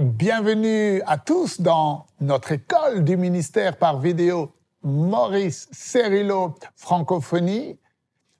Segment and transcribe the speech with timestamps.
[0.00, 4.50] Bienvenue à tous dans notre école du ministère par vidéo
[4.82, 7.78] Maurice Cerillo Francophonie.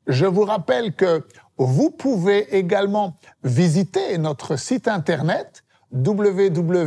[0.06, 1.22] Je vous rappelle que
[1.58, 5.62] vous pouvez également visiter notre site internet
[5.92, 6.86] www.mcwe.fr.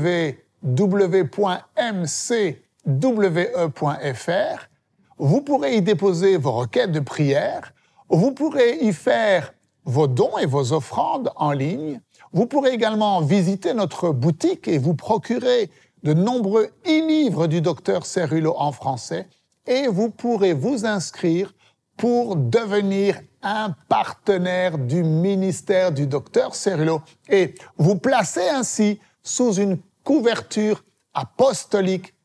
[5.20, 7.76] Vous pourrez y déposer vos requêtes de prière.
[8.10, 9.54] Vous pourrez y faire
[9.86, 12.02] vos dons et vos offrandes en ligne.
[12.34, 15.70] Vous pourrez également visiter notre boutique et vous procurer
[16.02, 19.28] de nombreux e-livres du docteur Cerullo en français
[19.68, 21.54] et vous pourrez vous inscrire
[21.96, 29.78] pour devenir un partenaire du ministère du docteur Cerullo et vous placer ainsi sous une
[30.04, 32.16] couverture apostolique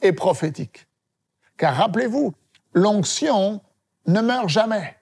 [0.00, 0.86] et prophétique.
[1.58, 2.32] Car rappelez-vous,
[2.72, 3.60] l'onction
[4.06, 4.96] ne meurt jamais.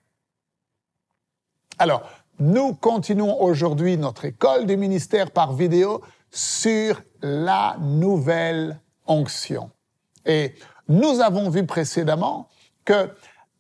[1.79, 2.03] Alors,
[2.39, 9.71] nous continuons aujourd'hui notre école du ministère par vidéo sur la nouvelle onction.
[10.25, 10.55] Et
[10.89, 12.49] nous avons vu précédemment
[12.85, 13.11] que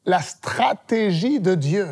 [0.04, 1.88] la stratégie de Dieu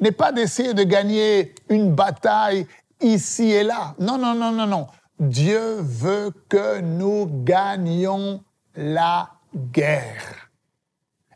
[0.00, 2.66] n'est pas d'essayer de gagner une bataille
[3.00, 3.94] ici et là.
[3.98, 4.86] Non, non, non, non, non.
[5.18, 8.42] Dieu veut que nous gagnions
[8.74, 10.50] la guerre.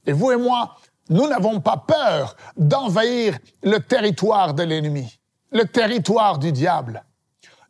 [0.07, 0.77] Et vous et moi,
[1.11, 5.19] nous n'avons pas peur d'envahir le territoire de l'ennemi,
[5.51, 7.05] le territoire du diable.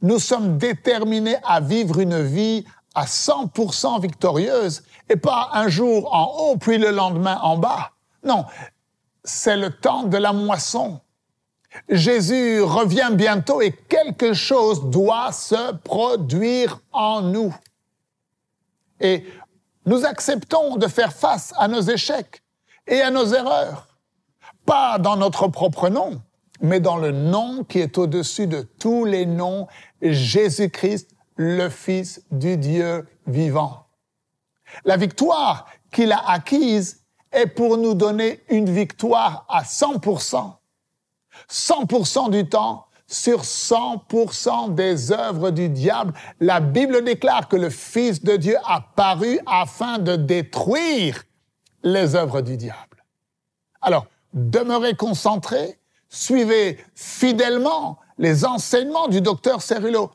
[0.03, 6.27] Nous sommes déterminés à vivre une vie à 100% victorieuse et pas un jour en
[6.39, 7.93] haut puis le lendemain en bas.
[8.23, 8.45] Non,
[9.25, 11.01] c'est le temps de la moisson.
[11.89, 17.55] Jésus revient bientôt et quelque chose doit se produire en nous.
[19.01, 19.25] Et
[19.87, 22.43] nous acceptons de faire face à nos échecs
[22.91, 23.87] et à nos erreurs,
[24.67, 26.21] pas dans notre propre nom,
[26.61, 29.69] mais dans le nom qui est au-dessus de tous les noms,
[30.03, 33.87] Jésus-Christ, le Fils du Dieu vivant.
[34.85, 40.53] La victoire qu'il a acquise est pour nous donner une victoire à 100%.
[41.49, 46.12] 100% du temps sur 100% des œuvres du diable.
[46.41, 51.25] La Bible déclare que le Fils de Dieu a paru afin de détruire
[51.83, 53.05] les œuvres du diable.
[53.81, 60.11] Alors, demeurez concentrés, suivez fidèlement les enseignements du docteur Cerullo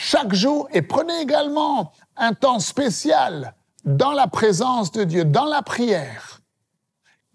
[0.00, 3.54] chaque jour et prenez également un temps spécial
[3.84, 6.40] dans la présence de Dieu, dans la prière.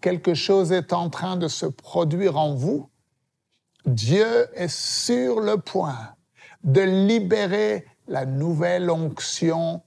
[0.00, 2.88] Quelque chose est en train de se produire en vous.
[3.84, 6.14] Dieu est sur le point
[6.62, 9.82] de libérer la nouvelle onction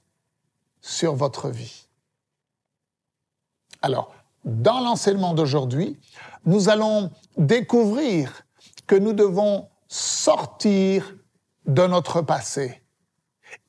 [0.80, 1.87] sur votre vie.
[3.88, 5.98] Alors, dans l'enseignement d'aujourd'hui,
[6.46, 8.44] nous allons découvrir
[8.86, 11.16] que nous devons sortir
[11.66, 12.82] de notre passé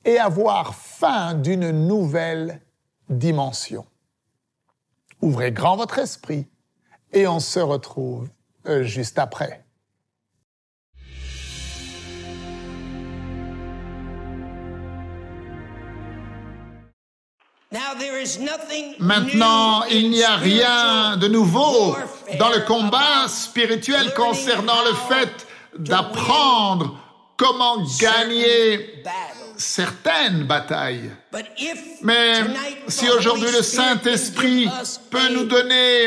[0.04, 2.60] et avoir fin d'une nouvelle
[3.08, 3.86] dimension.
[5.22, 6.48] Ouvrez grand votre esprit
[7.12, 8.28] et on se retrouve
[8.66, 9.67] euh, juste après.
[18.98, 21.96] Maintenant, il n'y a rien de nouveau
[22.38, 25.46] dans le combat spirituel concernant le fait
[25.78, 26.98] d'apprendre
[27.36, 29.02] comment gagner
[29.58, 31.10] certaines batailles.
[32.02, 32.40] Mais
[32.88, 34.68] si aujourd'hui le Saint-Esprit
[35.10, 36.06] peut nous donner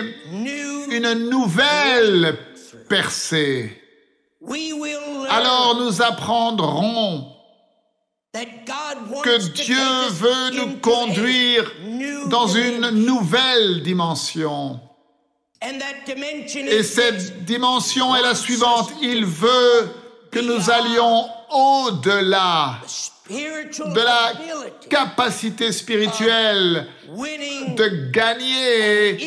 [0.89, 2.39] une nouvelle
[2.89, 3.79] percée,
[5.29, 7.40] alors nous apprendrons
[8.33, 9.75] que Dieu
[10.11, 11.71] veut nous conduire
[12.27, 14.79] dans une nouvelle dimension.
[15.61, 18.91] Et cette dimension est la suivante.
[19.01, 19.89] Il veut
[20.31, 22.79] que nous allions au-delà
[23.29, 24.33] de la
[24.89, 29.17] capacité spirituelle de gagner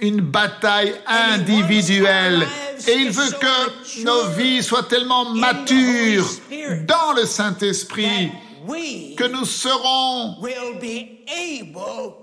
[0.00, 2.46] une bataille individuelle.
[2.86, 6.28] Et il veut que nos vies soient tellement matures
[6.86, 8.30] dans le Saint-Esprit
[9.16, 10.36] que nous serons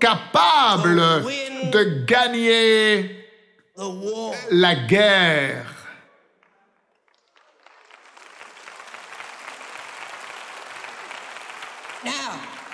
[0.00, 1.24] capables
[1.72, 3.24] de gagner
[4.50, 5.72] la guerre.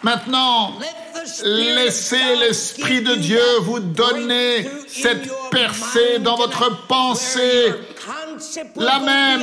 [0.02, 0.72] Maintenant,
[1.44, 7.72] laissez l'Esprit de Dieu vous donner cette percée dans votre pensée,
[8.76, 9.42] la même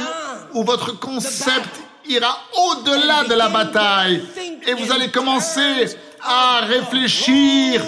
[0.53, 1.69] où votre concept
[2.07, 4.23] ira au-delà de la bataille
[4.67, 7.83] et vous allez commencer à réfléchir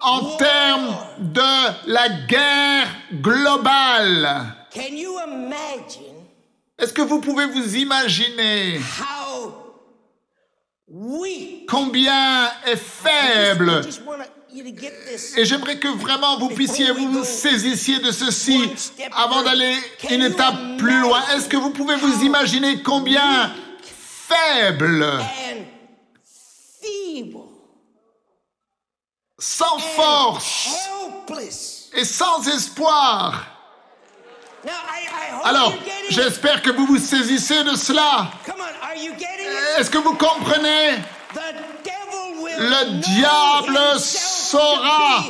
[0.00, 1.40] en termes de
[1.86, 4.54] la guerre globale.
[6.78, 8.80] Est-ce que vous pouvez vous imaginer
[10.92, 11.66] weak.
[11.68, 13.80] combien est faible.
[15.36, 18.70] Et j'aimerais que vraiment vous puissiez vous saisissiez de ceci
[19.12, 19.74] avant d'aller
[20.10, 21.22] une étape plus loin.
[21.34, 23.50] Est-ce que vous pouvez vous imaginer combien
[23.82, 25.06] faible,
[29.38, 30.68] sans force
[31.96, 33.51] et sans espoir
[35.44, 35.74] Alors,
[36.10, 38.28] j'espère que vous vous saisissez de cela.
[39.78, 40.98] Est-ce que vous comprenez?
[42.58, 45.24] Le diable saura.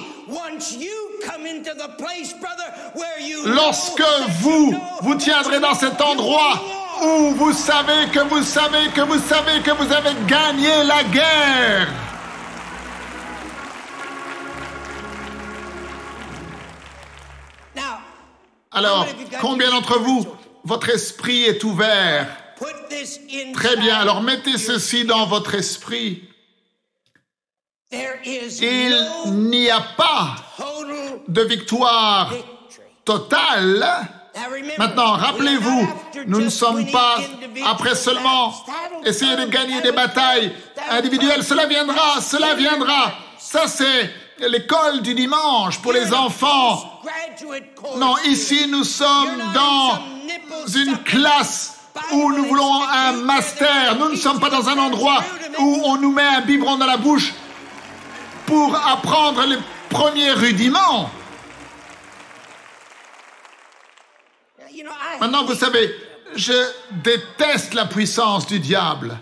[3.45, 4.03] Lorsque
[4.41, 6.61] vous, vous tiendrez dans cet endroit
[7.03, 11.89] où vous savez que vous savez que vous savez que vous avez gagné la guerre.
[18.73, 19.07] Alors,
[19.41, 20.27] combien d'entre vous,
[20.65, 22.27] votre esprit est ouvert?
[23.55, 26.29] Très bien, alors mettez ceci dans votre esprit.
[27.91, 30.37] Il n'y a pas
[31.29, 32.33] de victoire
[33.05, 34.09] totale.
[34.79, 35.89] Maintenant, rappelez-vous,
[36.27, 37.19] nous ne sommes pas
[37.67, 38.55] après seulement
[39.05, 40.53] essayer de gagner des batailles
[40.91, 41.45] individuelles.
[41.45, 43.13] Cela viendra, cela viendra.
[43.39, 46.92] Ça, c'est l'école du dimanche pour les enfants.
[47.97, 50.03] Non, ici, nous sommes dans
[50.75, 51.79] une classe
[52.13, 53.97] où nous voulons un master.
[53.97, 55.23] Nous ne sommes pas dans un endroit
[55.59, 57.33] où on nous met un biberon dans la bouche
[58.47, 59.59] pour apprendre les
[59.89, 61.11] premiers rudiments.
[65.21, 65.95] Maintenant, vous savez,
[66.35, 66.53] je
[66.91, 69.19] déteste la puissance du diable.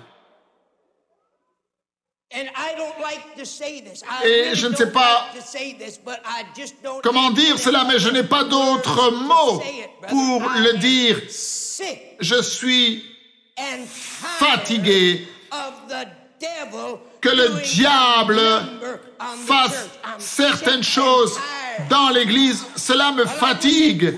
[4.25, 7.59] Et je ne sais pas like to say this, but I just don't Comment dire
[7.59, 10.09] cela, mais je n'ai pas it, brother.
[10.09, 11.21] pour le dire.
[12.21, 13.05] Je suis
[14.38, 15.27] fatigué
[17.21, 18.41] que le diable
[19.47, 19.88] fasse
[20.19, 21.38] certaines choses
[21.88, 22.65] dans l'Église.
[22.77, 24.15] Cela me fatigue.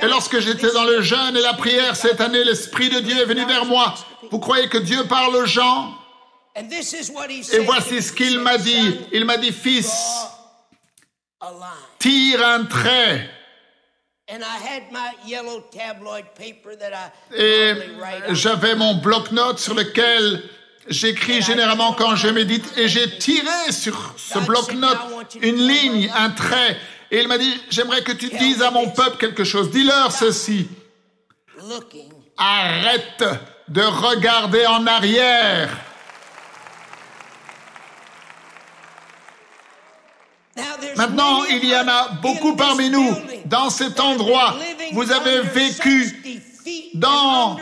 [0.00, 3.26] Et lorsque j'étais dans le jeûne et la prière cette année, l'Esprit de Dieu est
[3.26, 3.94] venu vers moi.
[4.30, 5.94] Vous croyez que Dieu parle aux gens?
[6.54, 8.92] Et voici ce He qu'il said, m'a dit.
[8.92, 9.90] "Son, Il m'a dit, fils,
[11.40, 13.30] draw a line." tire un trait.
[14.28, 17.74] And I had my yellow tabloid paper that I Et
[18.34, 20.42] j'avais mon bloc-notes sur lequel
[20.88, 22.64] j'écris généralement quand je médite.
[22.78, 26.78] Et j'ai tiré sur ce bloc-notes une ligne, un trait.
[27.10, 29.70] Et il m'a dit, j'aimerais que tu dises à mon peuple quelque chose.
[29.70, 30.68] Dis-leur ceci.
[32.38, 33.24] Arrête
[33.68, 35.68] de regarder en arrière.
[40.96, 43.16] Maintenant, il y en a beaucoup parmi nous
[43.46, 44.56] dans cet endroit.
[44.92, 46.42] Vous avez vécu
[46.94, 47.56] dans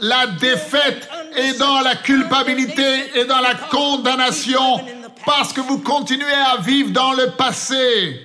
[0.00, 4.84] la défaite et dans la culpabilité et dans la condamnation
[5.24, 8.20] parce que vous continuez à vivre dans le passé.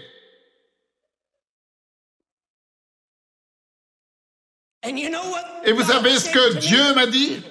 [4.83, 6.55] Et vous savez ce que?
[6.55, 7.41] Dieu m'a dit?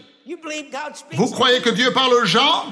[1.12, 2.66] Vous croyez que Dieu parle aux gens?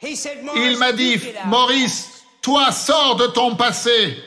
[0.00, 1.20] He said, Il m'a dit.
[1.46, 2.17] Maurice,
[2.48, 4.24] toi sors de ton passé.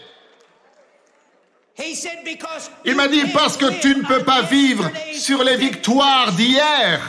[2.85, 7.01] Il m'a dit parce que tu ne peux pas vivre sur les victoires d'hier.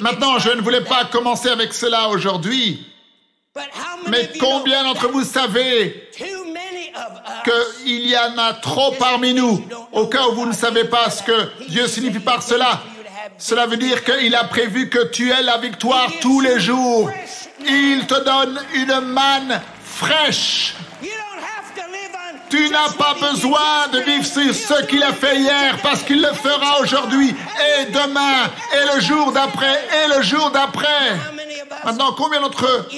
[0.00, 2.86] Maintenant, je ne voulais pas commencer avec cela aujourd'hui,
[4.08, 10.32] mais combien d'entre vous savez qu'il y en a trop parmi nous Au cas où
[10.36, 12.80] vous ne savez pas ce que Dieu signifie par cela,
[13.38, 17.10] cela veut dire qu'il a prévu que tu aies la victoire tous les jours.
[17.60, 20.74] Il te donne une manne fraîche.
[22.48, 26.20] Tu n'as pas besoin de vivre sur ce qu'il a it fait hier parce qu'il
[26.20, 31.16] le fera aujourd'hui et demain et le jour d'après et le jour d'après.
[31.84, 32.88] Maintenant, combien d'entre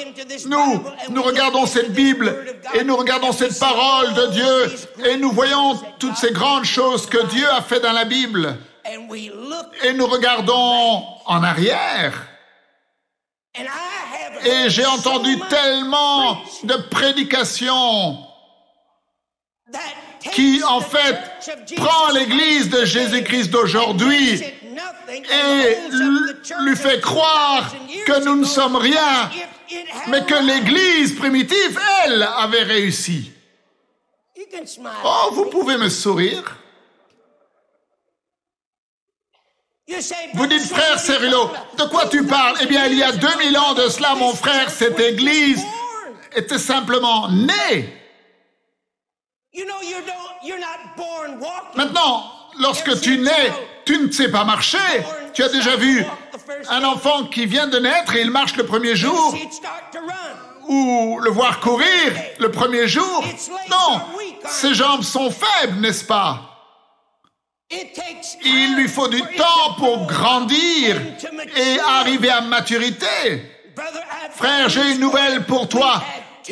[0.46, 2.34] nous, nous regardons cette Bible
[2.74, 4.76] et nous regardons cette parole de Dieu
[5.08, 9.92] et nous voyons toutes ces grandes choses que Dieu a fait dans la Bible et
[9.92, 12.28] nous regardons en arrière.
[13.56, 18.18] and I have Et j'ai entendu tellement de prédications
[20.32, 21.18] qui, en fait,
[21.76, 25.78] prend l'Église de Christ Jésus-Christ d'aujourd'hui et
[26.60, 29.30] lui fait croire 2000 years que nous ne sommes rien,
[30.08, 33.30] mais que l'Église primitive, elle, avait réussi.
[34.36, 34.92] You can smile.
[35.04, 36.56] Oh, vous pouvez me sourire.
[40.34, 42.56] Vous dites, frère Cérulo, de quoi tu parles?
[42.62, 45.62] Eh bien, il y a 2000 ans de cela, mon frère, cette église
[46.34, 47.92] était simplement née.
[51.74, 52.24] Maintenant,
[52.58, 53.52] lorsque tu nais,
[53.84, 54.78] tu ne sais pas marcher.
[55.34, 56.04] Tu as déjà vu
[56.70, 59.36] un enfant qui vient de naître et il marche le premier jour
[60.66, 63.24] ou le voir courir le premier jour.
[63.70, 64.00] Non,
[64.48, 66.53] ses jambes sont faibles, n'est-ce pas?
[68.44, 71.00] Il lui faut du temps pour grandir
[71.56, 73.42] et arriver à maturité.
[74.34, 76.02] Frère, j'ai une nouvelle pour toi.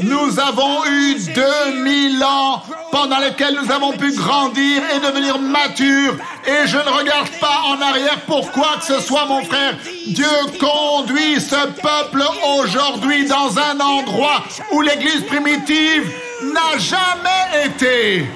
[0.03, 1.83] Nous avons eu 2000
[2.15, 6.17] 2000 ans pendant lesquels nous avons pu grandir et devenir matures.
[6.47, 9.77] Et je ne regarde pas en arrière pour quoi que ce soit, mon frère.
[10.07, 10.27] Dieu
[10.59, 12.23] conduit ce peuple
[12.57, 16.11] aujourd'hui dans un endroit où l'église primitive
[16.43, 18.27] n'a jamais été.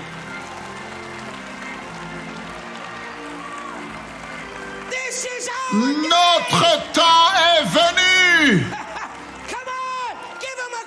[5.76, 7.02] Notre temps
[7.36, 8.66] est venu.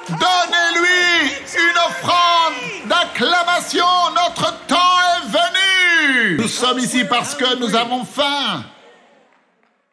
[0.10, 3.86] Donnez-lui une offrande d'acclamation.
[4.16, 6.38] Notre temps est venu.
[6.42, 8.64] Nous sommes ici parce que nous avons faim.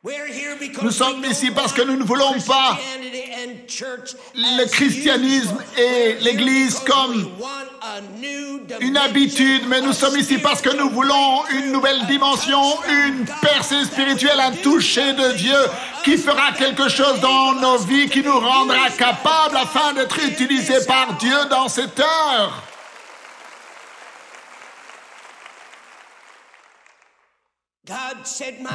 [0.06, 3.66] We're here because Nous sommes we ici parce que nous ne voulons pas Christianity and
[3.66, 9.92] church le christianisme et l'Église comme we want a new une dimension habitude, mais nous
[9.92, 15.32] sommes ici parce que nous voulons une nouvelle dimension, une percée spirituelle, un toucher de
[15.32, 15.58] Dieu
[16.04, 21.14] qui fera quelque chose dans nos vies, qui nous rendra capables afin d'être utilisés par
[21.14, 22.62] Dieu dans cette heure.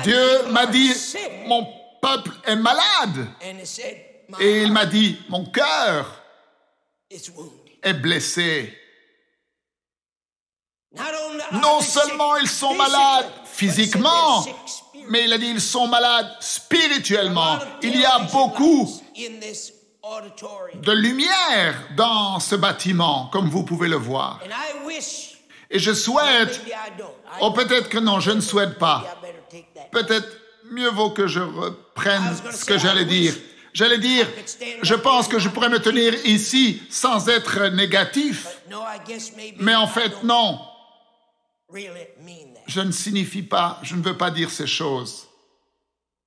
[0.03, 1.67] Dieu m'a dit, sick." mon
[2.01, 3.27] peuple est malade.
[3.43, 3.97] And he said,
[4.29, 6.21] "My Et il m'a dit, mon cœur
[7.83, 8.77] est blessé.
[11.53, 14.43] Non seulement ils sont malades physiquement,
[15.07, 17.59] mais il a dit, ils sont malades spirituellement.
[17.81, 18.89] Il y a beaucoup
[20.73, 24.39] de lumière dans ce bâtiment, comme vous pouvez le voir.
[25.71, 27.07] Et je souhaite, maybe I don't.
[27.25, 29.19] I, oh peut-être que non, je ne souhaite pas.
[29.91, 30.27] Peut-être
[30.69, 33.33] mieux vaut que je reprenne ce que j'allais dire.
[33.73, 34.27] J'allais dire,
[34.81, 38.45] je pense que je pourrais me tenir ici sans être négatif,
[39.59, 40.59] mais en fait non,
[42.67, 45.27] je ne signifie pas, je ne veux pas dire ces choses.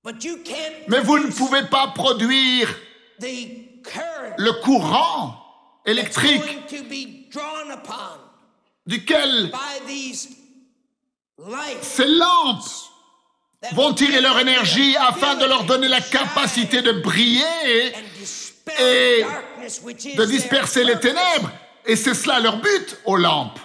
[0.02, 2.74] But you can't Mais vous ne pouvez pas produire
[3.20, 5.36] le courant
[5.84, 6.42] électrique
[8.86, 9.52] duquel
[11.82, 12.64] ces lampes
[13.72, 17.42] vont tirer leur énergie afin de leur donner la capacité de briller
[18.78, 19.24] et
[20.16, 21.50] de their disperser les ténèbres.
[21.86, 23.58] Et c'est cela leur but aux lampes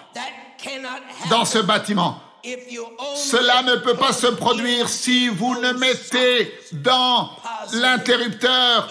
[1.29, 2.21] dans ce bâtiment.
[2.43, 7.29] if you only Cela ne peut pas se produire si vous ne mettez dans
[7.73, 8.89] l'interrupteur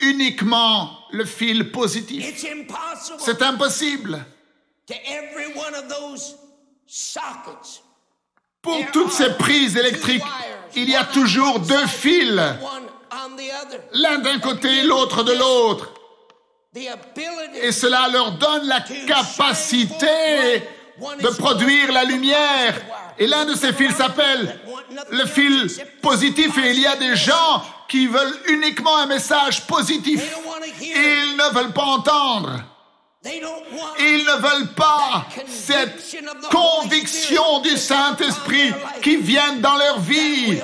[0.00, 2.24] uniquement le fil positif.
[3.18, 4.24] C'est impossible.
[8.62, 10.22] Pour toutes ces prises électriques,
[10.74, 12.40] il y a toujours deux fils,
[13.92, 15.92] l'un d'un côté et l'autre de l'autre.
[17.62, 20.62] Et cela leur donne la capacité
[21.20, 22.74] de produire la lumière.
[23.18, 24.58] Et l'un de ces fils s'appelle
[25.10, 25.68] le fil
[26.02, 26.56] positif.
[26.58, 30.22] Et il y a des gens qui veulent uniquement un message positif.
[30.80, 32.50] Ils ne veulent pas entendre.
[33.22, 36.16] They don't want Ils ne veulent pas cette
[36.50, 38.72] conviction du Saint-Esprit
[39.02, 40.60] qui vient dans leur vie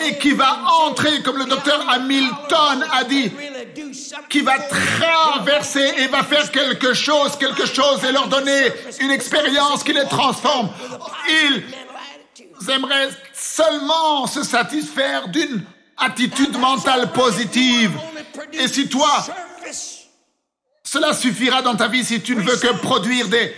[0.00, 3.32] et qui va entrer, comme le docteur Hamilton a dit,
[4.28, 9.82] qui va traverser et va faire quelque chose, quelque chose et leur donner une expérience
[9.82, 10.70] qui les transforme.
[11.28, 15.64] Ils aimeraient seulement se satisfaire d'une
[15.96, 17.92] attitude mentale positive.
[18.52, 19.24] Et si toi,
[20.90, 23.54] cela suffira dans ta vie si tu ne veux que produire des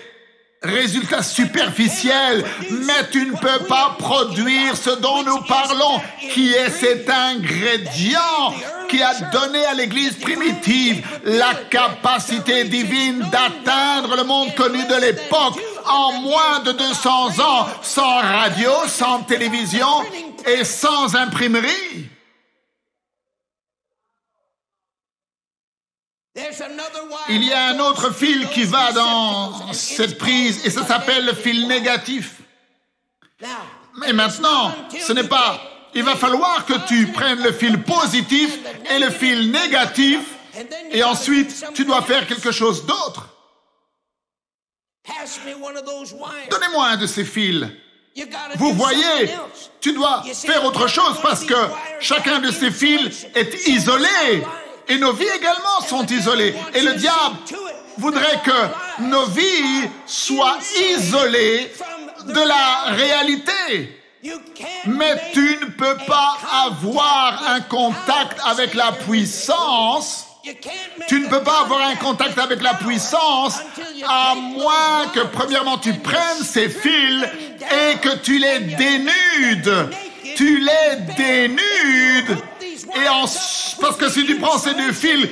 [0.63, 6.01] résultats superficiels, mais tu ne peux pas produire ce dont nous parlons,
[6.33, 8.53] qui est cet ingrédient
[8.89, 15.61] qui a donné à l'Église primitive la capacité divine d'atteindre le monde connu de l'époque
[15.87, 19.87] en moins de 200 ans, sans radio, sans télévision
[20.45, 22.09] et sans imprimerie.
[27.29, 31.35] Il y a un autre fil qui va dans cette prise et ça s'appelle le
[31.35, 32.35] fil négatif.
[33.99, 35.61] Mais maintenant, ce n'est pas...
[35.95, 38.59] Il va falloir que tu prennes le fil positif
[38.91, 40.21] et le fil négatif
[40.91, 43.29] et ensuite tu dois faire quelque chose d'autre.
[46.51, 47.67] Donnez-moi un de ces fils.
[48.57, 49.31] Vous voyez,
[49.81, 51.55] tu dois faire autre chose parce que
[52.01, 54.45] chacun de ces fils est isolé.
[54.89, 56.55] Et nos vies également sont isolées.
[56.75, 57.37] Et le diable
[57.99, 60.59] voudrait que nos vies soient
[60.97, 61.71] isolées
[62.27, 64.01] de la réalité.
[64.87, 70.27] Mais tu ne peux pas avoir un contact avec la puissance.
[71.09, 73.59] Tu ne peux pas avoir un contact avec la puissance
[74.09, 77.25] à moins que premièrement tu prennes ces fils
[77.61, 79.91] et que tu les dénudes.
[80.37, 82.39] Tu les dénudes.
[82.95, 83.25] Et en,
[83.81, 85.29] parce que si tu prends ces deux fils,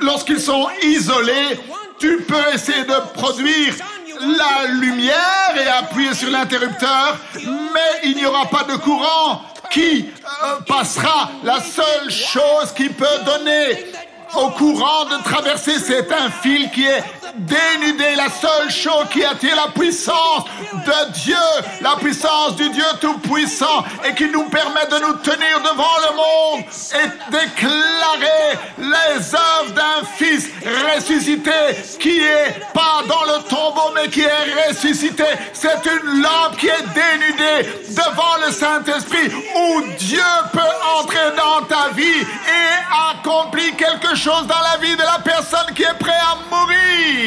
[0.00, 1.58] lorsqu'ils sont isolés,
[1.98, 3.74] tu peux essayer de produire
[4.20, 10.06] la lumière et appuyer sur l'interrupteur, mais il n'y aura pas de courant qui
[10.44, 11.30] euh, passera.
[11.44, 13.86] La seule chose qui peut donner
[14.34, 17.02] au courant de traverser, c'est un fil qui est
[17.36, 18.14] dénudé.
[18.16, 20.44] La seule chose qui attire la puissance
[20.86, 21.36] de Dieu,
[21.80, 26.64] la puissance du Dieu Tout-Puissant et qui nous permet de nous tenir devant le monde
[26.94, 30.48] et déclarer les œuvres d'un Fils
[30.94, 31.50] ressuscité
[31.98, 35.24] qui est pas dans le tombeau mais qui est ressuscité.
[35.52, 40.22] C'est une lampe qui est dénudée devant le Saint-Esprit où Dieu
[40.52, 40.60] peut
[40.98, 45.82] entrer dans ta vie et accomplir quelque chose dans la vie de la personne qui
[45.82, 47.21] est prête à mourir.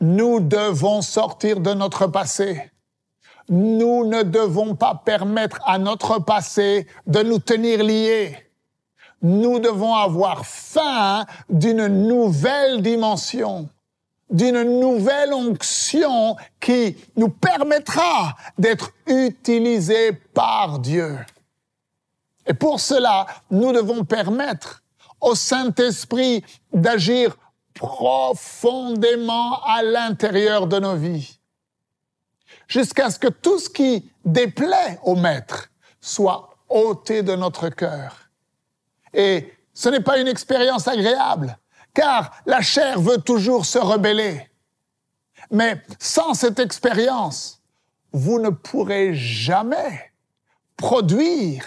[0.00, 2.70] Nous devons sortir de notre passé.
[3.48, 8.36] Nous ne devons pas permettre à notre passé de nous tenir liés.
[9.20, 13.68] Nous devons avoir faim d'une nouvelle dimension,
[14.30, 21.18] d'une nouvelle onction qui nous permettra d'être utilisés par Dieu.
[22.46, 24.82] Et pour cela, nous devons permettre
[25.20, 27.36] au Saint-Esprit d'agir
[27.74, 31.38] profondément à l'intérieur de nos vies,
[32.68, 38.30] jusqu'à ce que tout ce qui déplaît au Maître soit ôté de notre cœur.
[39.12, 41.58] Et ce n'est pas une expérience agréable,
[41.94, 44.50] car la chair veut toujours se rebeller.
[45.50, 47.60] Mais sans cette expérience,
[48.12, 50.12] vous ne pourrez jamais
[50.76, 51.64] produire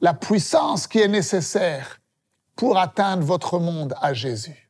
[0.00, 2.00] la puissance qui est nécessaire
[2.56, 4.69] pour atteindre votre monde à Jésus.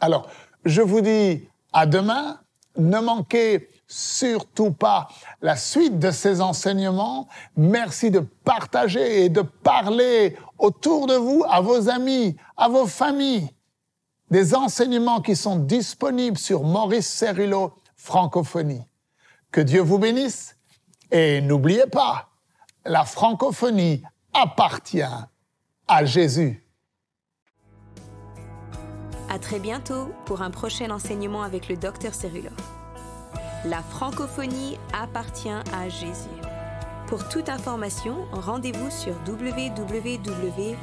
[0.00, 0.28] Alors,
[0.64, 2.40] je vous dis à demain.
[2.76, 5.08] Ne manquez surtout pas
[5.40, 7.28] la suite de ces enseignements.
[7.56, 13.48] Merci de partager et de parler autour de vous, à vos amis, à vos familles,
[14.30, 18.82] des enseignements qui sont disponibles sur Maurice Cerullo Francophonie.
[19.52, 20.56] Que Dieu vous bénisse
[21.10, 22.28] et n'oubliez pas,
[22.84, 24.02] la francophonie
[24.32, 25.00] appartient
[25.86, 26.63] à Jésus.
[29.28, 32.50] À très bientôt pour un prochain enseignement avec le docteur Cerullo.
[33.64, 36.28] La francophonie appartient à Jésus.
[37.06, 40.74] Pour toute information, rendez-vous sur www.mcwe.fr.